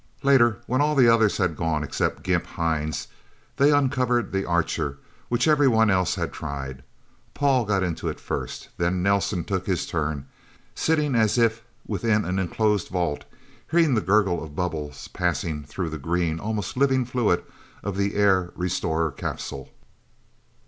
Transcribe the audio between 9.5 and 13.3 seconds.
his turn, sitting as if within an inclosed vault,